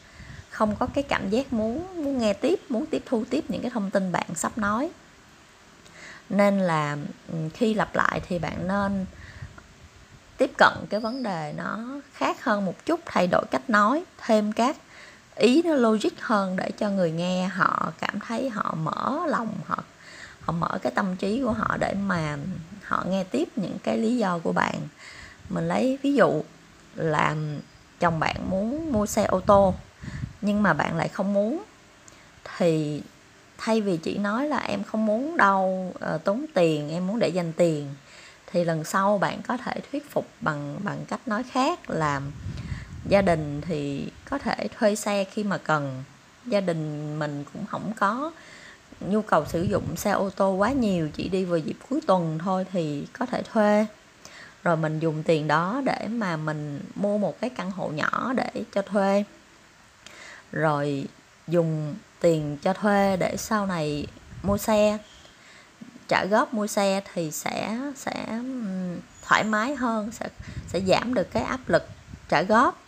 không 0.50 0.76
có 0.76 0.86
cái 0.94 1.04
cảm 1.08 1.30
giác 1.30 1.52
muốn 1.52 2.04
muốn 2.04 2.18
nghe 2.18 2.32
tiếp, 2.32 2.60
muốn 2.68 2.86
tiếp 2.86 3.02
thu 3.06 3.24
tiếp 3.30 3.44
những 3.48 3.62
cái 3.62 3.70
thông 3.70 3.90
tin 3.90 4.12
bạn 4.12 4.26
sắp 4.34 4.58
nói. 4.58 4.90
Nên 6.28 6.58
là 6.58 6.96
ừ, 7.32 7.34
khi 7.54 7.74
lặp 7.74 7.94
lại 7.94 8.20
thì 8.28 8.38
bạn 8.38 8.68
nên 8.68 9.06
tiếp 10.36 10.50
cận 10.58 10.72
cái 10.90 11.00
vấn 11.00 11.22
đề 11.22 11.52
nó 11.56 11.78
khác 12.12 12.44
hơn 12.44 12.64
một 12.64 12.86
chút, 12.86 13.00
thay 13.06 13.26
đổi 13.26 13.44
cách 13.50 13.70
nói, 13.70 14.04
thêm 14.18 14.52
các 14.52 14.76
ý 15.36 15.62
nó 15.62 15.74
logic 15.74 16.20
hơn 16.20 16.56
để 16.56 16.70
cho 16.78 16.90
người 16.90 17.10
nghe 17.10 17.46
họ 17.46 17.92
cảm 17.98 18.20
thấy 18.20 18.50
họ 18.50 18.74
mở 18.82 19.26
lòng, 19.26 19.54
họ 19.66 19.84
họ 20.44 20.52
mở 20.52 20.78
cái 20.82 20.92
tâm 20.94 21.16
trí 21.16 21.42
của 21.42 21.52
họ 21.52 21.76
để 21.80 21.94
mà 22.06 22.38
họ 22.84 23.04
nghe 23.08 23.24
tiếp 23.24 23.48
những 23.56 23.78
cái 23.82 23.98
lý 23.98 24.16
do 24.16 24.38
của 24.38 24.52
bạn. 24.52 24.74
Mình 25.48 25.68
lấy 25.68 25.98
ví 26.02 26.14
dụ 26.14 26.42
là 26.94 27.36
chồng 28.00 28.20
bạn 28.20 28.50
muốn 28.50 28.92
mua 28.92 29.06
xe 29.06 29.24
ô 29.24 29.40
tô 29.40 29.74
nhưng 30.40 30.62
mà 30.62 30.72
bạn 30.72 30.96
lại 30.96 31.08
không 31.08 31.32
muốn. 31.32 31.62
Thì 32.56 33.02
thay 33.58 33.80
vì 33.80 33.96
chỉ 33.96 34.18
nói 34.18 34.48
là 34.48 34.58
em 34.58 34.84
không 34.84 35.06
muốn 35.06 35.36
đâu 35.36 35.94
uh, 36.14 36.24
tốn 36.24 36.46
tiền 36.54 36.90
em 36.90 37.06
muốn 37.06 37.18
để 37.18 37.28
dành 37.28 37.52
tiền 37.52 37.94
thì 38.46 38.64
lần 38.64 38.84
sau 38.84 39.18
bạn 39.18 39.42
có 39.42 39.56
thể 39.56 39.80
thuyết 39.90 40.10
phục 40.10 40.26
bằng 40.40 40.80
bằng 40.84 41.04
cách 41.08 41.28
nói 41.28 41.42
khác 41.42 41.90
là 41.90 42.20
gia 43.08 43.22
đình 43.22 43.60
thì 43.60 44.08
có 44.30 44.38
thể 44.38 44.68
thuê 44.78 44.94
xe 44.94 45.24
khi 45.24 45.44
mà 45.44 45.58
cần. 45.58 46.04
Gia 46.46 46.60
đình 46.60 47.18
mình 47.18 47.44
cũng 47.52 47.66
không 47.66 47.92
có 48.00 48.32
nhu 49.10 49.22
cầu 49.22 49.44
sử 49.44 49.62
dụng 49.62 49.96
xe 49.96 50.10
ô 50.10 50.30
tô 50.30 50.50
quá 50.50 50.72
nhiều, 50.72 51.08
chỉ 51.16 51.28
đi 51.28 51.44
vào 51.44 51.58
dịp 51.58 51.76
cuối 51.88 52.00
tuần 52.06 52.38
thôi 52.38 52.66
thì 52.72 53.06
có 53.18 53.26
thể 53.26 53.42
thuê. 53.52 53.86
Rồi 54.62 54.76
mình 54.76 54.98
dùng 54.98 55.22
tiền 55.22 55.48
đó 55.48 55.82
để 55.84 56.08
mà 56.08 56.36
mình 56.36 56.80
mua 56.94 57.18
một 57.18 57.40
cái 57.40 57.50
căn 57.50 57.70
hộ 57.70 57.88
nhỏ 57.88 58.32
để 58.36 58.64
cho 58.74 58.82
thuê. 58.82 59.24
Rồi 60.52 61.06
dùng 61.48 61.94
tiền 62.20 62.56
cho 62.62 62.72
thuê 62.72 63.16
để 63.16 63.36
sau 63.36 63.66
này 63.66 64.06
mua 64.42 64.58
xe. 64.58 64.98
Trả 66.08 66.24
góp 66.24 66.54
mua 66.54 66.66
xe 66.66 67.02
thì 67.14 67.30
sẽ 67.30 67.78
sẽ 67.96 68.40
thoải 69.22 69.44
mái 69.44 69.74
hơn, 69.74 70.10
sẽ 70.12 70.28
sẽ 70.68 70.80
giảm 70.80 71.14
được 71.14 71.30
cái 71.30 71.42
áp 71.42 71.60
lực 71.66 71.88
trả 72.28 72.42
góp. 72.42 72.82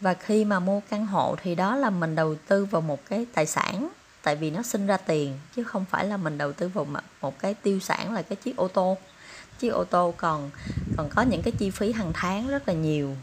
Và 0.00 0.14
khi 0.14 0.44
mà 0.44 0.60
mua 0.60 0.80
căn 0.90 1.06
hộ 1.06 1.36
thì 1.42 1.54
đó 1.54 1.76
là 1.76 1.90
mình 1.90 2.14
đầu 2.14 2.34
tư 2.34 2.64
vào 2.64 2.80
một 2.80 3.06
cái 3.08 3.26
tài 3.34 3.46
sản 3.46 3.88
tại 4.22 4.36
vì 4.36 4.50
nó 4.50 4.62
sinh 4.62 4.86
ra 4.86 4.96
tiền, 4.96 5.38
chứ 5.56 5.64
không 5.64 5.84
phải 5.84 6.04
là 6.04 6.16
mình 6.16 6.38
đầu 6.38 6.52
tư 6.52 6.68
vào 6.68 6.86
một 7.20 7.38
cái 7.38 7.54
tiêu 7.54 7.80
sản 7.80 8.14
là 8.14 8.22
cái 8.22 8.36
chiếc 8.36 8.56
ô 8.56 8.68
tô. 8.68 8.96
Chiếc 9.58 9.68
ô 9.68 9.84
tô 9.84 10.14
còn 10.16 10.50
còn 10.96 11.08
có 11.08 11.22
những 11.22 11.42
cái 11.42 11.52
chi 11.58 11.70
phí 11.70 11.92
hàng 11.92 12.12
tháng 12.14 12.48
rất 12.48 12.68
là 12.68 12.74
nhiều. 12.74 13.16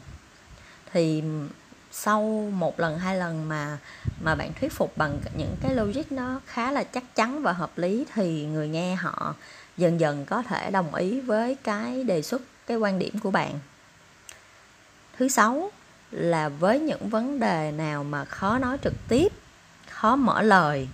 Thì 0.93 1.23
sau 1.91 2.51
một 2.53 2.79
lần, 2.79 2.99
hai 2.99 3.15
lần 3.15 3.49
mà 3.49 3.77
mà 4.21 4.35
bạn 4.35 4.51
thuyết 4.59 4.71
phục 4.71 4.97
bằng 4.97 5.19
những 5.37 5.55
cái 5.61 5.75
logic 5.75 6.11
nó 6.11 6.41
khá 6.45 6.71
là 6.71 6.83
chắc 6.83 7.15
chắn 7.15 7.41
và 7.41 7.53
hợp 7.53 7.77
lý, 7.77 8.05
thì 8.13 8.45
người 8.45 8.67
nghe 8.67 8.95
họ 8.95 9.35
dần 9.77 9.99
dần 9.99 10.25
có 10.25 10.43
thể 10.43 10.71
đồng 10.71 10.95
ý 10.95 11.21
với 11.21 11.55
cái 11.55 12.03
đề 12.03 12.21
xuất, 12.21 12.41
cái 12.67 12.77
quan 12.77 12.99
điểm 12.99 13.19
của 13.19 13.31
bạn. 13.31 13.59
Thứ 15.17 15.27
sáu 15.27 15.71
là 16.11 16.49
với 16.49 16.79
những 16.79 17.09
vấn 17.09 17.39
đề 17.39 17.71
nào 17.71 18.03
mà 18.03 18.25
khó 18.25 18.59
nói 18.59 18.77
trực 18.83 18.93
tiếp 19.07 19.33
khó 19.97 20.15
mở 20.15 20.41
lời. 20.41 20.87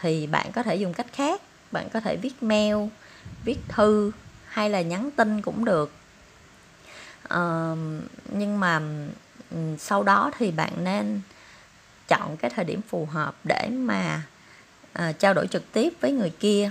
Thì 0.00 0.26
bạn 0.26 0.52
có 0.52 0.62
thể 0.62 0.76
dùng 0.76 0.94
cách 0.94 1.06
khác 1.12 1.40
bạn 1.72 1.88
có 1.92 2.00
thể 2.00 2.16
viết 2.16 2.42
mail 2.42 2.76
viết 3.44 3.58
thư 3.68 4.12
hay 4.48 4.70
là 4.70 4.82
nhắn 4.82 5.10
tin 5.16 5.42
cũng 5.42 5.64
được. 5.64 5.92
Uh, 7.24 7.78
nhưng 8.32 8.60
mà 8.60 8.80
sau 9.78 10.02
đó 10.02 10.30
thì 10.38 10.50
bạn 10.50 10.84
nên 10.84 11.20
chọn 12.08 12.36
cái 12.36 12.50
thời 12.50 12.64
điểm 12.64 12.80
phù 12.88 13.06
hợp 13.06 13.34
để 13.44 13.68
mà 13.72 14.22
uh, 14.98 15.18
trao 15.18 15.34
đổi 15.34 15.46
trực 15.46 15.72
tiếp 15.72 15.92
với 16.00 16.12
người 16.12 16.30
kia. 16.30 16.70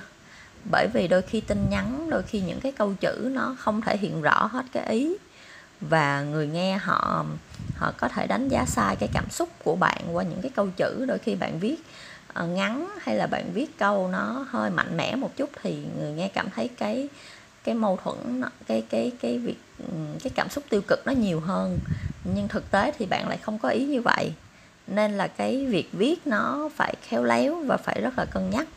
Bởi 0.72 0.88
vì 0.94 1.08
đôi 1.08 1.22
khi 1.22 1.42
tin 1.42 1.70
nhắn 1.70 2.10
đôi 2.10 2.24
khi 2.24 2.42
những 2.42 2.60
cái 2.60 2.72
câu 2.72 2.94
chữ 3.00 3.30
nó 3.32 3.56
không 3.60 3.82
thể 3.82 3.98
hiện 3.98 4.22
rõ 4.22 4.46
hết 4.46 4.66
cái 4.72 4.86
ý 4.86 5.16
và 5.82 6.22
người 6.22 6.48
nghe 6.48 6.78
họ 6.78 7.26
họ 7.82 7.94
có 7.98 8.08
thể 8.08 8.28
đánh 8.28 8.48
giá 8.48 8.66
sai 8.66 8.96
cái 8.96 9.10
cảm 9.14 9.30
xúc 9.30 9.50
của 9.64 9.76
bạn 9.76 10.02
qua 10.12 10.24
những 10.24 10.42
cái 10.42 10.52
câu 10.56 10.68
chữ. 10.78 11.06
Đôi 11.08 11.18
khi 11.18 11.36
bạn 11.36 11.60
viết 11.60 11.76
ờ, 12.34 12.48
ngắn 12.48 12.88
hay 13.02 13.16
là 13.16 13.28
bạn 13.28 13.52
viết 13.54 13.78
câu 13.78 14.08
nó 14.08 14.46
hơi 14.50 14.70
mạnh 14.70 14.98
mẽ 14.98 15.16
một 15.16 15.38
chút 15.38 15.50
thì 15.62 15.78
người 16.00 16.12
nghe 16.12 16.28
cảm 16.28 16.50
thấy 16.56 16.68
cái 16.68 17.10
cái 17.64 17.76
mâu 17.76 18.00
thuẫn 18.04 18.42
cái 18.68 18.84
cái 18.90 19.12
cái 19.22 19.38
việc 19.38 19.58
cái 20.24 20.32
cảm 20.36 20.50
xúc 20.50 20.64
tiêu 20.70 20.82
cực 20.88 21.00
nó 21.06 21.12
nhiều 21.12 21.40
hơn. 21.40 21.80
Nhưng 22.36 22.48
thực 22.48 22.72
tế 22.72 22.92
thì 23.00 23.06
bạn 23.06 23.28
lại 23.28 23.38
không 23.38 23.60
có 23.60 23.70
ý 23.70 23.86
như 23.86 24.02
vậy. 24.02 24.34
Nên 24.88 25.12
là 25.12 25.28
cái 25.28 25.66
việc 25.66 25.90
viết 25.92 26.28
nó 26.28 26.70
phải 26.76 26.94
khéo 27.02 27.24
léo 27.24 27.56
và 27.56 27.78
phải 27.78 28.02
rất 28.02 28.18
là 28.18 28.26
cân 28.26 28.50
nhắc. 28.50 28.68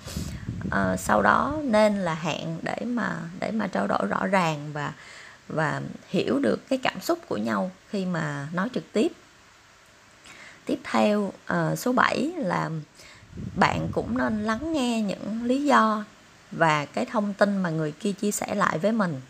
À, 0.71 0.97
sau 0.97 1.23
đó 1.23 1.57
nên 1.63 1.97
là 1.97 2.15
hẹn 2.15 2.59
để 2.63 2.77
mà 2.85 3.17
để 3.41 3.51
mà 3.51 3.67
trao 3.67 3.87
đổi 3.87 4.07
rõ 4.07 4.27
ràng 4.27 4.71
và 4.73 4.93
và 5.49 5.81
hiểu 6.09 6.39
được 6.39 6.69
cái 6.69 6.79
cảm 6.83 7.01
xúc 7.01 7.19
của 7.29 7.37
nhau 7.37 7.71
khi 7.89 8.05
mà 8.05 8.49
nói 8.53 8.69
trực 8.75 8.93
tiếp. 8.93 9.13
Tiếp 10.67 10.79
theo 10.85 11.21
uh, 11.23 11.79
số 11.79 11.93
7 11.93 12.33
là 12.37 12.71
bạn 13.57 13.89
cũng 13.93 14.19
nên 14.19 14.45
lắng 14.45 14.73
nghe 14.73 15.03
những 15.03 15.45
lý 15.45 15.65
do 15.65 16.05
và 16.53 16.85
cái 16.85 17.05
thông 17.05 17.35
tin 17.35 17.57
mà 17.57 17.71
người 17.71 17.93
kia 17.93 18.13
chia 18.13 18.31
sẻ 18.31 18.55
lại 18.55 18.79
với 18.79 18.93
mình. 18.93 19.21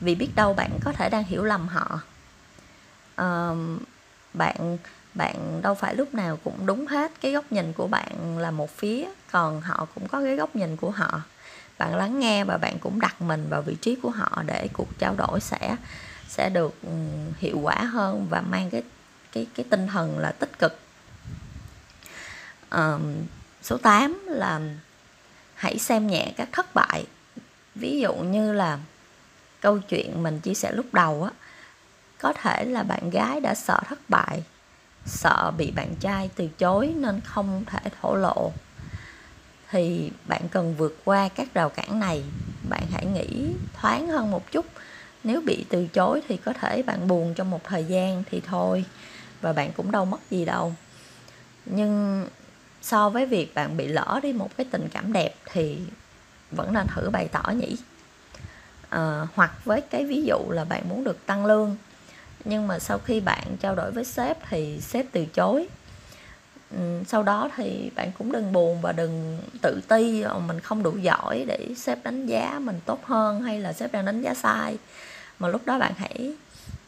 Vì 0.00 0.14
biết 0.14 0.30
đâu 0.34 0.54
bạn 0.54 0.70
có 0.84 0.92
thể 0.92 1.10
đang 1.10 1.24
hiểu 1.24 1.44
lầm 1.44 1.68
họ. 1.68 2.00
Uh, 3.22 3.82
bạn 4.34 4.78
bạn 5.14 5.62
đâu 5.62 5.74
phải 5.74 5.94
lúc 5.94 6.14
nào 6.14 6.38
cũng 6.44 6.66
đúng 6.66 6.86
hết 6.86 7.12
cái 7.20 7.32
góc 7.32 7.52
nhìn 7.52 7.72
của 7.72 7.86
bạn 7.86 8.38
là 8.38 8.50
một 8.50 8.76
phía 8.76 9.08
còn 9.30 9.60
họ 9.60 9.86
cũng 9.94 10.08
có 10.08 10.20
cái 10.22 10.36
góc 10.36 10.56
nhìn 10.56 10.76
của 10.76 10.90
họ 10.90 11.20
bạn 11.78 11.96
lắng 11.96 12.20
nghe 12.20 12.44
và 12.44 12.56
bạn 12.56 12.78
cũng 12.78 13.00
đặt 13.00 13.22
mình 13.22 13.46
vào 13.48 13.62
vị 13.62 13.76
trí 13.80 13.96
của 14.02 14.10
họ 14.10 14.42
để 14.46 14.68
cuộc 14.72 14.98
trao 14.98 15.14
đổi 15.14 15.40
sẽ 15.40 15.76
sẽ 16.28 16.48
được 16.48 16.74
ừ, 16.82 16.90
hiệu 17.38 17.58
quả 17.58 17.74
hơn 17.74 18.26
và 18.30 18.40
mang 18.40 18.70
cái 18.70 18.82
cái 19.32 19.46
cái 19.54 19.66
tinh 19.70 19.86
thần 19.86 20.18
là 20.18 20.32
tích 20.32 20.58
cực. 20.58 20.78
À, 22.68 22.98
số 23.62 23.76
8 23.76 24.26
là 24.26 24.60
hãy 25.54 25.78
xem 25.78 26.06
nhẹ 26.06 26.32
các 26.36 26.48
thất 26.52 26.74
bại. 26.74 27.04
Ví 27.74 28.00
dụ 28.00 28.14
như 28.14 28.52
là 28.52 28.78
câu 29.60 29.78
chuyện 29.78 30.22
mình 30.22 30.40
chia 30.40 30.54
sẻ 30.54 30.72
lúc 30.72 30.86
đầu 30.92 31.22
á 31.22 31.30
có 32.18 32.32
thể 32.32 32.64
là 32.64 32.82
bạn 32.82 33.10
gái 33.10 33.40
đã 33.40 33.54
sợ 33.54 33.80
thất 33.88 33.98
bại 34.08 34.42
sợ 35.08 35.52
bị 35.58 35.70
bạn 35.70 35.94
trai 36.00 36.30
từ 36.36 36.48
chối 36.58 36.94
nên 36.96 37.20
không 37.20 37.64
thể 37.66 37.90
thổ 38.00 38.14
lộ 38.14 38.52
thì 39.70 40.10
bạn 40.26 40.48
cần 40.48 40.74
vượt 40.74 40.96
qua 41.04 41.28
các 41.28 41.54
rào 41.54 41.68
cản 41.68 42.00
này. 42.00 42.22
Bạn 42.68 42.82
hãy 42.92 43.06
nghĩ 43.06 43.52
thoáng 43.80 44.08
hơn 44.08 44.30
một 44.30 44.52
chút. 44.52 44.66
Nếu 45.24 45.40
bị 45.40 45.64
từ 45.68 45.86
chối 45.86 46.22
thì 46.28 46.36
có 46.36 46.52
thể 46.52 46.82
bạn 46.82 47.08
buồn 47.08 47.34
trong 47.34 47.50
một 47.50 47.64
thời 47.64 47.84
gian 47.84 48.22
thì 48.30 48.40
thôi 48.46 48.84
và 49.40 49.52
bạn 49.52 49.72
cũng 49.76 49.90
đâu 49.90 50.04
mất 50.04 50.18
gì 50.30 50.44
đâu. 50.44 50.74
Nhưng 51.66 52.26
so 52.82 53.10
với 53.10 53.26
việc 53.26 53.54
bạn 53.54 53.76
bị 53.76 53.86
lỡ 53.86 54.20
đi 54.22 54.32
một 54.32 54.56
cái 54.56 54.66
tình 54.70 54.88
cảm 54.92 55.12
đẹp 55.12 55.34
thì 55.52 55.78
vẫn 56.50 56.72
nên 56.72 56.86
thử 56.86 57.10
bày 57.10 57.28
tỏ 57.28 57.50
nhỉ. 57.50 57.76
À, 58.88 59.26
hoặc 59.34 59.64
với 59.64 59.80
cái 59.80 60.04
ví 60.04 60.22
dụ 60.22 60.50
là 60.50 60.64
bạn 60.64 60.88
muốn 60.88 61.04
được 61.04 61.26
tăng 61.26 61.46
lương 61.46 61.76
nhưng 62.44 62.66
mà 62.66 62.78
sau 62.78 62.98
khi 62.98 63.20
bạn 63.20 63.56
trao 63.60 63.74
đổi 63.74 63.90
với 63.90 64.04
sếp 64.04 64.38
thì 64.50 64.80
sếp 64.80 65.06
từ 65.12 65.26
chối. 65.26 65.68
Ừ, 66.70 67.02
sau 67.06 67.22
đó 67.22 67.50
thì 67.56 67.90
bạn 67.94 68.12
cũng 68.18 68.32
đừng 68.32 68.52
buồn 68.52 68.80
và 68.80 68.92
đừng 68.92 69.38
tự 69.62 69.80
ti 69.88 70.20
ờ, 70.20 70.38
mình 70.38 70.60
không 70.60 70.82
đủ 70.82 70.96
giỏi 70.96 71.44
để 71.46 71.68
sếp 71.76 72.04
đánh 72.04 72.26
giá 72.26 72.58
mình 72.62 72.80
tốt 72.84 73.04
hơn 73.04 73.40
hay 73.40 73.60
là 73.60 73.72
sếp 73.72 73.92
đang 73.92 74.04
đánh 74.04 74.22
giá 74.22 74.34
sai. 74.34 74.76
Mà 75.38 75.48
lúc 75.48 75.66
đó 75.66 75.78
bạn 75.78 75.92
hãy 75.96 76.32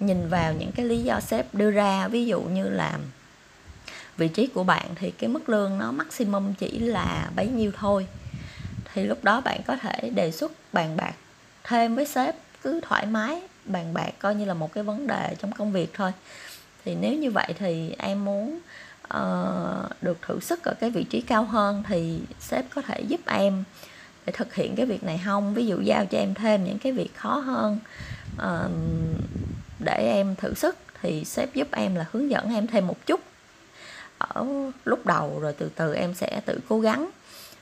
nhìn 0.01 0.29
vào 0.29 0.53
những 0.53 0.73
cái 0.73 0.87
lý 0.87 0.99
do 0.99 1.21
sếp 1.21 1.55
đưa 1.55 1.71
ra, 1.71 2.09
ví 2.09 2.27
dụ 2.27 2.41
như 2.41 2.69
là 2.69 2.99
vị 4.17 4.29
trí 4.29 4.47
của 4.47 4.65
bạn 4.65 4.87
thì 4.95 5.11
cái 5.11 5.29
mức 5.29 5.49
lương 5.49 5.79
nó 5.79 5.93
maximum 5.93 6.55
chỉ 6.55 6.79
là 6.79 7.31
bấy 7.37 7.49
nhiêu 7.49 7.71
thôi. 7.77 8.07
Thì 8.95 9.05
lúc 9.05 9.25
đó 9.25 9.41
bạn 9.41 9.61
có 9.67 9.77
thể 9.77 10.11
đề 10.15 10.31
xuất 10.31 10.53
bàn 10.73 10.97
bạc 10.97 11.15
thêm 11.65 11.95
với 11.95 12.07
sếp, 12.07 12.35
cứ 12.63 12.81
thoải 12.81 13.07
mái 13.07 13.43
bàn 13.65 13.95
bạc 13.95 14.11
coi 14.19 14.35
như 14.35 14.45
là 14.45 14.55
một 14.55 14.73
cái 14.73 14.85
vấn 14.85 15.07
đề 15.07 15.37
trong 15.41 15.53
công 15.53 15.73
việc 15.73 15.91
thôi. 15.95 16.13
Thì 16.85 16.95
nếu 16.95 17.15
như 17.15 17.31
vậy 17.31 17.55
thì 17.59 17.95
em 17.99 18.25
muốn 18.25 18.59
uh, 19.17 20.03
được 20.03 20.19
thử 20.23 20.41
sức 20.41 20.65
ở 20.65 20.75
cái 20.81 20.91
vị 20.91 21.05
trí 21.05 21.21
cao 21.21 21.45
hơn 21.45 21.83
thì 21.89 22.21
sếp 22.41 22.65
có 22.71 22.83
thể 22.83 23.01
giúp 23.01 23.21
em 23.27 23.65
để 24.27 24.33
thực 24.37 24.55
hiện 24.55 24.77
cái 24.77 24.87
việc 24.87 25.05
này 25.05 25.21
không? 25.25 25.55
Ví 25.55 25.67
dụ 25.67 25.81
giao 25.81 26.07
cho 26.07 26.19
em 26.19 26.35
thêm 26.35 26.65
những 26.65 26.79
cái 26.79 26.93
việc 26.93 27.17
khó 27.17 27.39
hơn 27.39 27.79
uh, 28.37 28.71
để 29.79 30.13
em 30.15 30.37
thử 30.37 30.55
sức 30.55 30.77
thì 31.03 31.25
sếp 31.25 31.55
giúp 31.55 31.69
em 31.73 31.95
là 31.95 32.07
hướng 32.13 32.31
dẫn 32.31 32.55
em 32.55 32.67
thêm 32.67 32.87
một 32.87 33.07
chút. 33.07 33.21
Ở 34.19 34.47
lúc 34.85 35.07
đầu 35.07 35.39
rồi 35.41 35.53
từ 35.53 35.71
từ 35.77 35.95
em 35.95 36.15
sẽ 36.15 36.41
tự 36.47 36.61
cố 36.69 36.81
gắng 36.81 37.11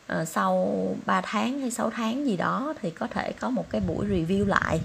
à, 0.09 0.25
sau 0.25 0.75
3 1.07 1.21
tháng 1.21 1.61
hay 1.61 1.71
6 1.71 1.91
tháng 1.91 2.27
gì 2.27 2.37
đó 2.37 2.75
thì 2.83 2.91
có 2.91 3.07
thể 3.07 3.33
có 3.33 3.51
một 3.51 3.71
cái 3.71 3.81
buổi 3.81 4.07
review 4.07 4.47
lại. 4.47 4.81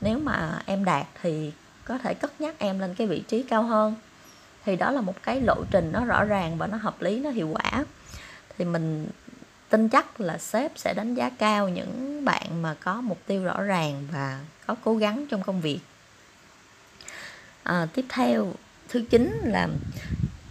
Nếu 0.00 0.18
mà 0.18 0.62
em 0.66 0.84
đạt 0.84 1.06
thì 1.22 1.52
có 1.84 1.98
thể 1.98 2.14
cất 2.14 2.40
nhắc 2.40 2.54
em 2.58 2.78
lên 2.78 2.94
cái 2.94 3.06
vị 3.06 3.22
trí 3.28 3.42
cao 3.42 3.62
hơn 3.62 3.94
thì 4.64 4.76
đó 4.76 4.90
là 4.90 5.00
một 5.00 5.22
cái 5.22 5.40
lộ 5.40 5.64
trình 5.70 5.92
nó 5.92 6.04
rõ 6.04 6.24
ràng 6.24 6.58
và 6.58 6.66
nó 6.66 6.76
hợp 6.76 7.02
lý 7.02 7.20
nó 7.20 7.30
hiệu 7.30 7.48
quả. 7.52 7.84
Thì 8.58 8.64
mình 8.64 9.08
tin 9.68 9.88
chắc 9.88 10.20
là 10.20 10.38
sếp 10.38 10.72
sẽ 10.76 10.94
đánh 10.94 11.14
giá 11.14 11.30
cao 11.30 11.68
những 11.68 12.24
bạn 12.24 12.62
mà 12.62 12.74
có 12.80 13.00
mục 13.00 13.18
tiêu 13.26 13.44
rõ 13.44 13.62
ràng 13.62 14.08
và 14.12 14.40
có 14.66 14.74
cố 14.84 14.96
gắng 14.96 15.26
trong 15.30 15.42
công 15.42 15.60
việc. 15.60 15.80
À, 17.62 17.86
tiếp 17.94 18.04
theo 18.08 18.52
thứ 18.88 19.04
chín 19.10 19.40
là 19.44 19.68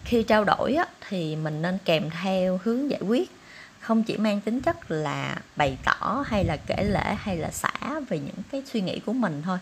khi 0.03 0.23
trao 0.23 0.43
đổi 0.43 0.75
á, 0.75 0.85
thì 1.09 1.35
mình 1.35 1.61
nên 1.61 1.77
kèm 1.85 2.09
theo 2.23 2.59
hướng 2.63 2.91
giải 2.91 3.01
quyết. 3.07 3.31
Không 3.79 4.03
chỉ 4.03 4.17
mang 4.17 4.41
tính 4.41 4.61
chất 4.61 4.91
là 4.91 5.41
bày 5.55 5.77
tỏ 5.85 6.23
hay 6.27 6.43
là 6.43 6.57
kể 6.57 6.83
lể 6.83 7.15
hay 7.19 7.37
là 7.37 7.51
xả 7.51 7.99
về 8.09 8.19
những 8.19 8.43
cái 8.51 8.63
suy 8.71 8.81
nghĩ 8.81 8.99
của 9.05 9.13
mình 9.13 9.41
thôi. 9.45 9.57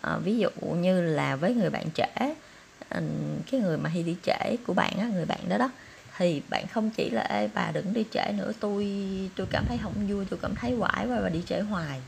À, 0.00 0.16
ví 0.16 0.38
dụ 0.38 0.48
như 0.74 1.00
là 1.00 1.36
với 1.36 1.54
người 1.54 1.70
bạn 1.70 1.90
trẻ 1.90 2.34
cái 3.50 3.60
người 3.60 3.76
mà 3.76 3.90
hay 3.90 4.02
đi 4.02 4.16
trễ 4.22 4.56
của 4.66 4.74
bạn 4.74 4.92
á 4.98 5.06
người 5.06 5.24
bạn 5.24 5.48
đó 5.48 5.58
đó 5.58 5.70
thì 6.18 6.42
bạn 6.48 6.66
không 6.66 6.90
chỉ 6.90 7.10
là 7.10 7.22
Ê, 7.22 7.48
bà 7.54 7.70
đừng 7.72 7.94
đi 7.94 8.04
trễ 8.12 8.32
nữa 8.32 8.52
tôi 8.60 8.88
tôi 9.36 9.46
cảm 9.50 9.64
thấy 9.68 9.78
không 9.82 9.92
vui 10.08 10.24
tôi 10.30 10.38
cảm 10.42 10.54
thấy 10.54 10.76
quải 10.78 11.06
và 11.06 11.20
bà 11.22 11.28
đi 11.28 11.42
trễ 11.46 11.60
hoài. 11.60 12.00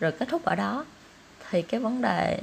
Rồi 0.00 0.12
kết 0.12 0.28
thúc 0.28 0.44
ở 0.44 0.54
đó 0.54 0.84
thì 1.50 1.62
cái 1.62 1.80
vấn 1.80 2.02
đề 2.02 2.42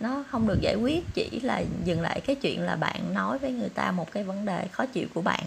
nó 0.00 0.24
không 0.30 0.48
được 0.48 0.60
giải 0.60 0.74
quyết 0.74 1.04
chỉ 1.14 1.40
là 1.42 1.62
dừng 1.84 2.00
lại 2.00 2.20
cái 2.20 2.36
chuyện 2.36 2.62
là 2.62 2.76
bạn 2.76 3.14
nói 3.14 3.38
với 3.38 3.52
người 3.52 3.68
ta 3.68 3.90
một 3.90 4.12
cái 4.12 4.24
vấn 4.24 4.44
đề 4.44 4.66
khó 4.72 4.86
chịu 4.86 5.08
của 5.14 5.22
bạn. 5.22 5.44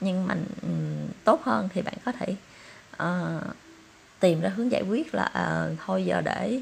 Nhưng 0.00 0.26
mình 0.26 0.44
tốt 1.24 1.42
hơn 1.42 1.68
thì 1.74 1.82
bạn 1.82 1.94
có 2.04 2.12
thể 2.12 2.34
uh, 3.02 3.42
tìm 4.20 4.40
ra 4.40 4.48
hướng 4.48 4.72
giải 4.72 4.82
quyết 4.82 5.14
là 5.14 5.24
uh, 5.26 5.78
thôi 5.86 6.04
giờ 6.04 6.20
để 6.24 6.60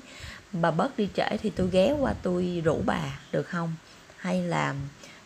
bà 0.52 0.70
bớt 0.70 0.96
đi 0.96 1.08
trễ 1.14 1.36
thì 1.36 1.50
tôi 1.50 1.68
ghé 1.72 1.94
qua 2.00 2.14
tôi 2.22 2.62
rủ 2.64 2.82
bà 2.86 3.18
được 3.32 3.48
không? 3.48 3.74
Hay 4.16 4.42
là 4.42 4.74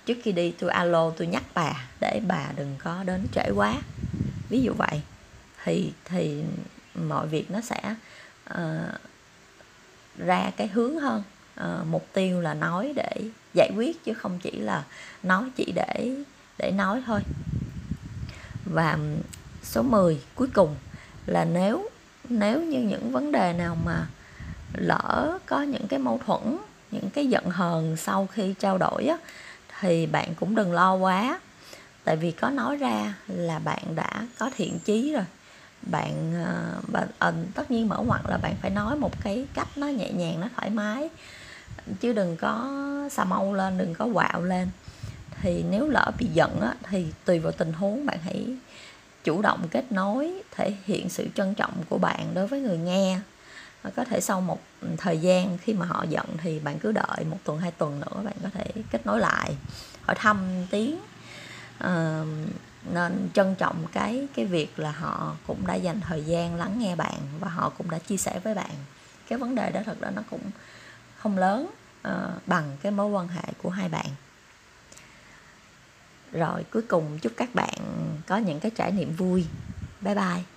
trước 0.06 0.18
khi 0.22 0.32
đi 0.32 0.54
tôi 0.58 0.70
alo 0.70 1.10
tôi 1.10 1.26
nhắc 1.26 1.42
bà 1.54 1.88
để 2.00 2.20
bà 2.26 2.48
đừng 2.56 2.76
có 2.84 3.04
đến 3.04 3.26
trễ 3.32 3.50
quá. 3.54 3.74
Ví 4.48 4.62
dụ 4.62 4.72
vậy. 4.72 5.00
Thì 5.64 5.92
thì 6.04 6.42
mọi 6.94 7.26
việc 7.26 7.50
nó 7.50 7.60
sẽ 7.60 7.94
uh, 8.50 9.00
ra 10.18 10.50
cái 10.56 10.66
hướng 10.68 10.98
hơn. 10.98 11.22
Uh, 11.60 11.86
mục 11.86 12.06
tiêu 12.12 12.40
là 12.40 12.54
nói 12.54 12.92
để 12.96 13.16
giải 13.54 13.70
quyết 13.76 14.04
chứ 14.04 14.14
không 14.14 14.38
chỉ 14.38 14.50
là 14.50 14.84
nói 15.22 15.44
chỉ 15.56 15.72
để 15.74 16.16
để 16.58 16.70
nói 16.70 17.02
thôi. 17.06 17.20
Và 18.64 18.98
số 19.62 19.82
10 19.82 20.20
cuối 20.34 20.48
cùng 20.54 20.76
là 21.26 21.44
nếu 21.44 21.88
nếu 22.28 22.62
như 22.62 22.80
những 22.80 23.12
vấn 23.12 23.32
đề 23.32 23.52
nào 23.52 23.76
mà 23.84 24.06
lỡ 24.74 25.38
có 25.46 25.62
những 25.62 25.88
cái 25.88 25.98
mâu 25.98 26.20
thuẫn 26.26 26.58
những 26.92 27.10
cái 27.10 27.26
giận 27.26 27.50
hờn 27.50 27.96
sau 27.96 28.28
khi 28.32 28.54
trao 28.58 28.78
đổi 28.78 29.06
á, 29.06 29.16
thì 29.80 30.06
bạn 30.06 30.34
cũng 30.34 30.54
đừng 30.54 30.72
lo 30.72 30.94
quá. 30.94 31.40
Tại 32.04 32.16
vì 32.16 32.30
có 32.30 32.50
nói 32.50 32.76
ra 32.76 33.14
là 33.26 33.58
bạn 33.58 33.82
đã 33.94 34.26
có 34.38 34.50
thiện 34.56 34.78
chí 34.78 35.12
rồi. 35.12 35.24
Bạn 35.82 36.44
ờ, 36.44 36.80
bạn, 36.92 37.08
ờ, 37.18 37.32
tất 37.54 37.70
nhiên 37.70 37.88
mở 37.88 37.98
ngoặt 37.98 38.20
là 38.28 38.36
bạn 38.36 38.54
phải 38.62 38.70
nói 38.70 38.96
một 38.96 39.22
cái 39.22 39.46
cách 39.54 39.68
nó 39.76 39.86
nhẹ 39.86 40.10
nhàng 40.10 40.40
nó 40.40 40.48
thoải 40.56 40.70
mái. 40.70 41.08
Chứ 42.00 42.12
đừng 42.12 42.36
có 42.36 42.82
xà 43.10 43.24
mâu 43.24 43.54
lên 43.54 43.78
đừng 43.78 43.94
có 43.94 44.08
quạo 44.14 44.42
lên. 44.42 44.68
Thì 45.40 45.64
nếu 45.70 45.88
lỡ 45.88 46.10
bị 46.18 46.26
giận 46.26 46.60
á, 46.60 46.74
thì 46.90 47.06
tùy 47.24 47.38
vào 47.38 47.52
tình 47.52 47.72
huống 47.72 48.06
bạn 48.06 48.18
hãy 48.24 48.46
chủ 49.24 49.42
động 49.42 49.68
kết 49.70 49.92
nối 49.92 50.42
thể 50.50 50.74
hiện 50.84 51.08
sự 51.08 51.28
trân 51.34 51.54
trọng 51.54 51.72
của 51.88 51.98
bạn 51.98 52.34
đối 52.34 52.46
với 52.46 52.60
người 52.60 52.78
nghe. 52.78 53.18
Ờ, 53.82 53.90
có 53.96 54.04
thể 54.04 54.20
sau 54.20 54.40
một 54.40 54.60
ừ, 54.80 54.88
thời 54.98 55.18
gian 55.18 55.58
khi 55.58 55.72
mà 55.72 55.86
họ 55.86 56.04
giận 56.08 56.26
thì 56.42 56.58
bạn 56.58 56.78
cứ 56.78 56.92
đợi 56.92 57.24
một 57.30 57.38
tuần 57.44 57.58
hai 57.58 57.70
tuần 57.70 58.00
nữa 58.00 58.22
bạn 58.24 58.34
có 58.42 58.48
thể 58.54 58.64
kết 58.90 59.06
nối 59.06 59.20
lại 59.20 59.56
hỏi 60.02 60.16
thăm 60.18 60.66
tiếng. 60.70 60.98
Uh, 61.84 62.26
nên 62.92 63.28
trân 63.34 63.54
trọng 63.54 63.84
cái 63.92 64.28
cái 64.34 64.44
việc 64.46 64.78
là 64.78 64.90
họ 64.90 65.36
cũng 65.46 65.66
đã 65.66 65.74
dành 65.74 66.00
thời 66.00 66.24
gian 66.24 66.54
lắng 66.54 66.78
nghe 66.78 66.96
bạn 66.96 67.18
và 67.40 67.48
họ 67.48 67.72
cũng 67.78 67.90
đã 67.90 67.98
chia 67.98 68.16
sẻ 68.16 68.40
với 68.44 68.54
bạn. 68.54 68.70
Cái 69.28 69.38
vấn 69.38 69.54
đề 69.54 69.70
đó 69.70 69.80
thật 69.86 70.00
ra 70.00 70.10
nó 70.10 70.22
cũng 70.30 70.50
không 71.16 71.38
lớn 71.38 71.70
uh, 72.08 72.14
bằng 72.46 72.76
cái 72.82 72.92
mối 72.92 73.06
quan 73.06 73.28
hệ 73.28 73.42
của 73.62 73.70
hai 73.70 73.88
bạn. 73.88 74.06
Rồi 76.32 76.64
cuối 76.70 76.82
cùng 76.82 77.18
chúc 77.18 77.32
các 77.36 77.54
bạn 77.54 77.78
có 78.26 78.36
những 78.36 78.60
cái 78.60 78.70
trải 78.70 78.92
nghiệm 78.92 79.16
vui. 79.16 79.46
Bye 80.00 80.14
bye. 80.14 80.51